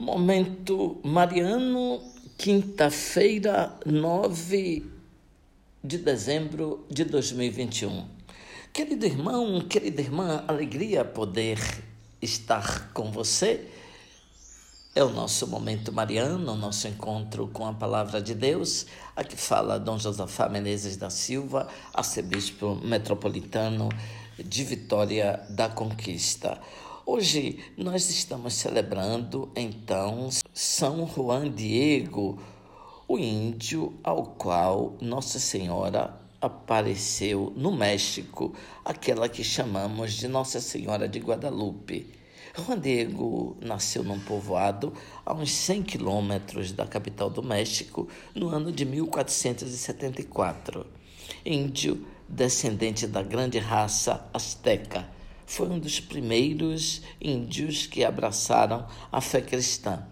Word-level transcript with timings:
Momento 0.00 0.98
Mariano, 1.04 2.00
quinta-feira, 2.38 3.78
9 3.84 4.90
de 5.84 5.98
dezembro 5.98 6.86
de 6.88 7.04
2021. 7.04 8.08
Querido 8.72 9.04
irmão, 9.04 9.60
querida 9.60 10.00
irmã, 10.00 10.42
alegria 10.48 11.04
poder 11.04 11.58
estar 12.22 12.90
com 12.94 13.12
você. 13.12 13.68
É 14.94 15.04
o 15.04 15.10
nosso 15.10 15.46
momento 15.46 15.92
mariano, 15.92 16.50
o 16.50 16.56
nosso 16.56 16.88
encontro 16.88 17.48
com 17.48 17.66
a 17.66 17.74
palavra 17.74 18.22
de 18.22 18.34
Deus. 18.34 18.86
Aqui 19.14 19.36
fala 19.36 19.78
Dom 19.78 19.98
Josafá 19.98 20.48
Menezes 20.48 20.96
da 20.96 21.10
Silva, 21.10 21.68
arcebispo 21.92 22.74
metropolitano 22.82 23.90
de 24.38 24.64
Vitória 24.64 25.44
da 25.50 25.68
Conquista. 25.68 26.58
Hoje 27.06 27.58
nós 27.78 28.10
estamos 28.10 28.52
celebrando 28.54 29.50
então 29.56 30.28
São 30.52 31.08
Juan 31.08 31.50
Diego, 31.50 32.38
o 33.08 33.18
índio 33.18 33.94
ao 34.04 34.24
qual 34.24 34.98
Nossa 35.00 35.40
Senhora 35.40 36.20
apareceu 36.40 37.52
no 37.56 37.72
México, 37.72 38.54
aquela 38.84 39.30
que 39.30 39.42
chamamos 39.42 40.12
de 40.12 40.28
Nossa 40.28 40.60
Senhora 40.60 41.08
de 41.08 41.18
Guadalupe. 41.18 42.06
Juan 42.54 42.78
Diego 42.78 43.56
nasceu 43.62 44.04
num 44.04 44.20
povoado 44.20 44.92
a 45.24 45.32
uns 45.32 45.52
100 45.52 45.84
quilômetros 45.84 46.70
da 46.70 46.86
capital 46.86 47.30
do 47.30 47.42
México 47.42 48.06
no 48.34 48.50
ano 48.50 48.70
de 48.70 48.84
1474. 48.84 50.86
Índio, 51.46 52.06
descendente 52.28 53.06
da 53.06 53.22
grande 53.22 53.58
raça 53.58 54.28
asteca 54.34 55.18
foi 55.50 55.68
um 55.68 55.80
dos 55.80 55.98
primeiros 55.98 57.02
índios 57.20 57.84
que 57.84 58.04
abraçaram 58.04 58.86
a 59.10 59.20
fé 59.20 59.40
cristã. 59.40 60.06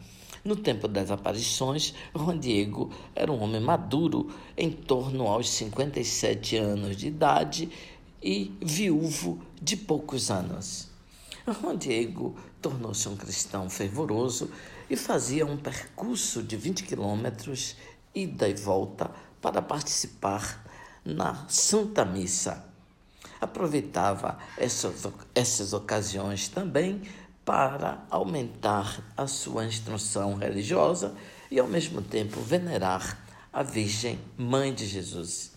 No 0.44 0.56
tempo 0.56 0.88
das 0.88 1.12
aparições, 1.12 1.94
Juan 2.12 2.36
Diego 2.36 2.90
era 3.14 3.30
um 3.30 3.40
homem 3.40 3.60
maduro, 3.60 4.34
em 4.56 4.68
torno 4.68 5.28
aos 5.28 5.48
57 5.50 6.56
anos 6.56 6.96
de 6.96 7.06
idade 7.06 7.70
e 8.20 8.52
viúvo 8.60 9.40
de 9.62 9.76
poucos 9.76 10.28
anos. 10.28 10.88
Juan 11.46 11.76
Diego 11.76 12.34
tornou-se 12.60 13.08
um 13.08 13.16
cristão 13.16 13.70
fervoroso 13.70 14.50
e 14.90 14.96
fazia 14.96 15.46
um 15.46 15.56
percurso 15.56 16.42
de 16.42 16.56
20 16.56 16.82
quilômetros, 16.82 17.76
ida 18.12 18.48
e 18.48 18.54
volta, 18.54 19.12
para 19.40 19.62
participar 19.62 20.66
na 21.04 21.46
Santa 21.46 22.04
Missa 22.04 22.67
aproveitava 23.40 24.38
essas, 24.56 25.06
essas 25.34 25.72
ocasiões 25.72 26.48
também 26.48 27.02
para 27.44 28.04
aumentar 28.10 29.02
a 29.16 29.26
sua 29.26 29.64
instrução 29.64 30.34
religiosa 30.34 31.14
e, 31.50 31.58
ao 31.58 31.66
mesmo 31.66 32.02
tempo, 32.02 32.40
venerar 32.40 33.18
a 33.52 33.62
Virgem 33.62 34.18
Mãe 34.36 34.74
de 34.74 34.86
Jesus. 34.86 35.52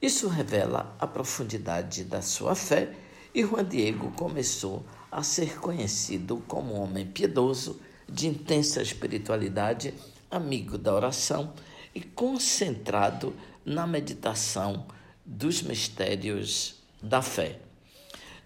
Isso 0.00 0.28
revela 0.28 0.96
a 0.98 1.06
profundidade 1.06 2.04
da 2.04 2.22
sua 2.22 2.54
fé 2.54 2.94
e 3.34 3.42
Juan 3.42 3.64
Diego 3.64 4.12
começou 4.12 4.84
a 5.10 5.22
ser 5.22 5.58
conhecido 5.58 6.42
como 6.46 6.74
um 6.74 6.82
homem 6.82 7.06
piedoso, 7.06 7.80
de 8.08 8.28
intensa 8.28 8.82
espiritualidade, 8.82 9.94
amigo 10.30 10.76
da 10.76 10.94
oração 10.94 11.52
e 11.94 12.00
concentrado 12.00 13.34
na 13.64 13.86
meditação 13.86 14.86
dos 15.24 15.62
mistérios 15.62 16.81
da 17.02 17.20
fé. 17.20 17.58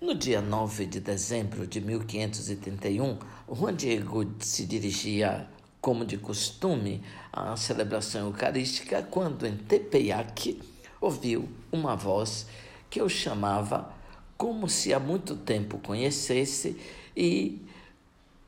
No 0.00 0.14
dia 0.14 0.40
9 0.40 0.86
de 0.86 1.00
dezembro 1.00 1.66
de 1.66 1.80
1531, 1.80 3.18
Juan 3.52 3.74
Diego 3.74 4.26
se 4.40 4.64
dirigia, 4.64 5.48
como 5.80 6.04
de 6.04 6.16
costume, 6.16 7.02
à 7.32 7.56
celebração 7.56 8.26
eucarística 8.26 9.02
quando 9.02 9.46
em 9.46 9.56
Tepeyac 9.56 10.60
ouviu 11.00 11.48
uma 11.70 11.94
voz 11.94 12.46
que 12.88 13.02
o 13.02 13.08
chamava 13.08 13.94
como 14.36 14.68
se 14.68 14.92
há 14.92 14.98
muito 14.98 15.36
tempo 15.36 15.78
conhecesse 15.78 16.78
e 17.16 17.62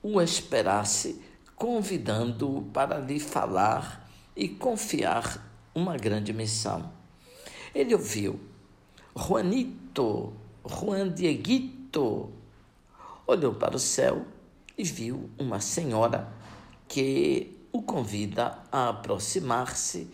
o 0.03 0.21
esperasse, 0.21 1.23
convidando-o 1.57 2.63
para 2.63 2.99
lhe 2.99 3.19
falar 3.19 4.09
e 4.37 4.49
confiar 4.49 5.45
uma 5.75 5.97
grande 5.97 6.33
missão. 6.33 6.93
Ele 7.75 7.95
ouviu 7.95 8.39
Juanito, 9.17 9.88
Juan 10.65 11.13
Dieguito, 11.13 12.31
olhou 13.27 13.55
para 13.55 13.77
o 13.77 13.81
céu 13.81 14.25
e 14.77 14.85
viu 14.85 15.29
uma 15.39 15.61
senhora 15.61 16.33
que 16.87 17.57
o 17.73 17.83
convida 17.83 18.59
a 18.71 18.91
aproximar-se 18.91 20.09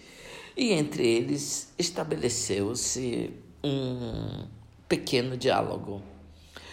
e 0.57 0.73
entre 0.73 1.07
eles 1.07 1.73
estabeleceu-se 1.79 3.31
um 3.63 4.47
pequeno 4.89 5.37
diálogo. 5.37 6.01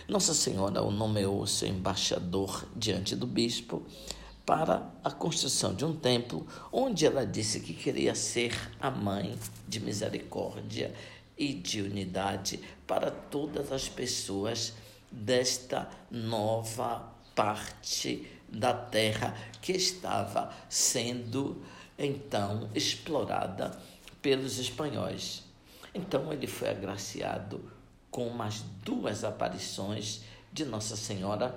Nossa 0.07 0.33
Senhora 0.33 0.81
o 0.81 0.91
nomeou 0.91 1.45
seu 1.47 1.67
embaixador 1.67 2.65
diante 2.75 3.15
do 3.15 3.27
bispo 3.27 3.83
para 4.45 4.89
a 5.03 5.11
construção 5.11 5.73
de 5.73 5.85
um 5.85 5.95
templo, 5.95 6.45
onde 6.71 7.05
ela 7.05 7.25
disse 7.25 7.59
que 7.59 7.73
queria 7.73 8.15
ser 8.15 8.53
a 8.79 8.89
mãe 8.89 9.37
de 9.67 9.79
misericórdia 9.79 10.93
e 11.37 11.53
de 11.53 11.81
unidade 11.81 12.59
para 12.85 13.09
todas 13.09 13.71
as 13.71 13.87
pessoas 13.87 14.73
desta 15.11 15.89
nova 16.09 17.11
parte 17.35 18.27
da 18.47 18.73
terra 18.73 19.35
que 19.61 19.71
estava 19.71 20.53
sendo 20.69 21.63
então 21.97 22.69
explorada 22.73 23.79
pelos 24.21 24.59
espanhóis. 24.59 25.43
Então 25.93 26.31
ele 26.31 26.47
foi 26.47 26.69
agraciado 26.69 27.71
com 28.09 28.29
mais 28.29 28.63
duas 28.83 29.23
aparições 29.23 30.21
de 30.51 30.65
Nossa 30.65 30.95
Senhora 30.95 31.55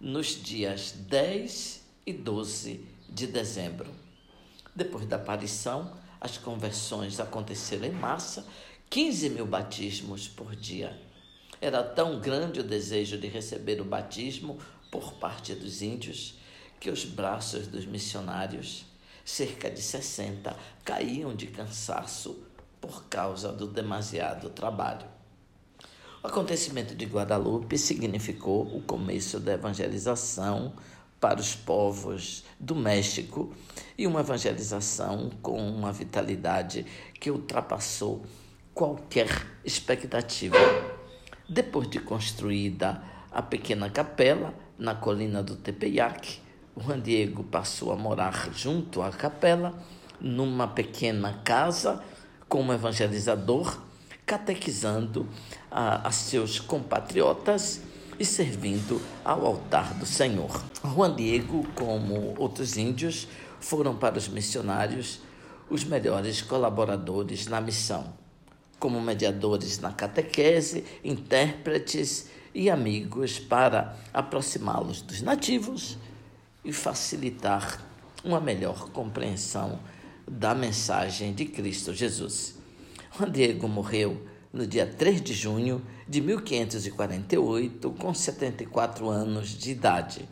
nos 0.00 0.42
dias 0.42 0.92
10 0.92 1.82
e 2.06 2.12
12 2.12 2.86
de 3.08 3.26
dezembro. 3.26 3.92
Depois 4.74 5.06
da 5.06 5.16
aparição, 5.16 5.96
as 6.20 6.36
conversões 6.36 7.18
aconteceram 7.20 7.86
em 7.86 7.92
massa 7.92 8.46
15 8.90 9.28
mil 9.28 9.44
batismos 9.44 10.28
por 10.28 10.56
dia. 10.56 10.98
Era 11.60 11.82
tão 11.82 12.18
grande 12.20 12.60
o 12.60 12.64
desejo 12.64 13.18
de 13.18 13.26
receber 13.26 13.82
o 13.82 13.84
batismo 13.84 14.58
por 14.90 15.12
parte 15.14 15.54
dos 15.54 15.82
índios 15.82 16.38
que 16.80 16.88
os 16.88 17.04
braços 17.04 17.66
dos 17.66 17.84
missionários, 17.84 18.86
cerca 19.26 19.70
de 19.70 19.82
60, 19.82 20.56
caíam 20.86 21.36
de 21.36 21.48
cansaço 21.48 22.42
por 22.80 23.04
causa 23.10 23.52
do 23.52 23.66
demasiado 23.66 24.48
trabalho. 24.48 25.06
O 26.22 26.26
acontecimento 26.26 26.94
de 26.94 27.04
Guadalupe 27.04 27.76
significou 27.76 28.74
o 28.74 28.80
começo 28.80 29.38
da 29.38 29.52
evangelização 29.52 30.72
para 31.20 31.38
os 31.38 31.54
povos 31.54 32.42
do 32.58 32.74
México 32.74 33.52
e 33.98 34.06
uma 34.06 34.20
evangelização 34.20 35.28
com 35.42 35.60
uma 35.68 35.92
vitalidade 35.92 36.86
que 37.20 37.30
ultrapassou 37.30 38.24
qualquer 38.78 39.26
expectativa. 39.64 40.56
Depois 41.48 41.90
de 41.90 41.98
construída 41.98 43.02
a 43.28 43.42
pequena 43.42 43.90
capela 43.90 44.54
na 44.78 44.94
colina 44.94 45.42
do 45.42 45.56
Tepeyac, 45.56 46.38
Juan 46.76 47.00
Diego 47.00 47.42
passou 47.42 47.90
a 47.90 47.96
morar 47.96 48.50
junto 48.52 49.02
à 49.02 49.10
capela, 49.10 49.74
numa 50.20 50.68
pequena 50.68 51.40
casa, 51.44 52.00
como 52.48 52.72
evangelizador, 52.72 53.82
catequizando 54.24 55.28
a, 55.68 56.06
a 56.06 56.12
seus 56.12 56.60
compatriotas 56.60 57.82
e 58.16 58.24
servindo 58.24 59.02
ao 59.24 59.44
altar 59.44 59.92
do 59.94 60.06
Senhor. 60.06 60.62
Juan 60.84 61.16
Diego, 61.16 61.66
como 61.74 62.32
outros 62.38 62.76
índios, 62.76 63.26
foram 63.58 63.96
para 63.96 64.18
os 64.18 64.28
missionários 64.28 65.20
os 65.68 65.82
melhores 65.82 66.40
colaboradores 66.42 67.48
na 67.48 67.60
missão 67.60 68.27
como 68.78 69.00
mediadores 69.00 69.78
na 69.78 69.92
catequese, 69.92 70.84
intérpretes 71.04 72.28
e 72.54 72.70
amigos 72.70 73.38
para 73.38 73.96
aproximá-los 74.12 75.02
dos 75.02 75.22
nativos 75.22 75.98
e 76.64 76.72
facilitar 76.72 77.84
uma 78.24 78.40
melhor 78.40 78.90
compreensão 78.90 79.78
da 80.26 80.54
mensagem 80.54 81.32
de 81.32 81.44
Cristo 81.46 81.94
Jesus. 81.94 82.56
Juan 83.16 83.30
Diego 83.30 83.66
morreu 83.68 84.20
no 84.52 84.66
dia 84.66 84.86
3 84.86 85.20
de 85.22 85.32
junho 85.32 85.82
de 86.06 86.20
1548, 86.20 87.90
com 87.92 88.12
74 88.14 89.08
anos 89.08 89.50
de 89.50 89.70
idade. 89.70 90.28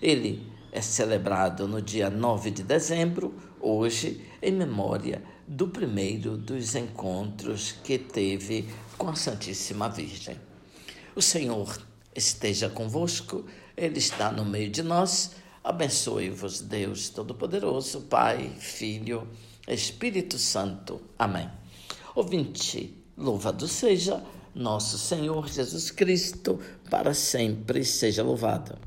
Ele 0.00 0.46
é 0.72 0.80
celebrado 0.80 1.66
no 1.66 1.82
dia 1.82 2.08
9 2.08 2.50
de 2.50 2.62
dezembro, 2.62 3.34
hoje, 3.60 4.24
em 4.40 4.52
memória 4.52 5.22
do 5.46 5.68
primeiro 5.68 6.36
dos 6.36 6.74
encontros 6.74 7.72
que 7.82 7.98
teve 7.98 8.68
com 8.96 9.08
a 9.08 9.14
Santíssima 9.14 9.88
Virgem. 9.88 10.36
O 11.14 11.20
Senhor 11.20 11.76
esteja 12.14 12.68
convosco, 12.68 13.44
Ele 13.76 13.98
está 13.98 14.30
no 14.30 14.44
meio 14.44 14.70
de 14.70 14.82
nós. 14.82 15.32
Abençoe-vos, 15.62 16.60
Deus 16.60 17.08
Todo-Poderoso, 17.08 18.02
Pai, 18.02 18.54
Filho, 18.58 19.26
Espírito 19.66 20.38
Santo. 20.38 21.00
Amém. 21.18 21.50
Ouvinte, 22.14 22.96
louvado 23.16 23.66
seja 23.66 24.22
nosso 24.54 24.98
Senhor 24.98 25.48
Jesus 25.48 25.90
Cristo, 25.90 26.58
para 26.88 27.14
sempre 27.14 27.84
seja 27.84 28.22
louvado. 28.22 28.78